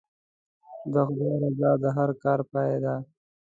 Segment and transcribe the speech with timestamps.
[0.91, 2.95] د خدای رضا د هر کار پای دی.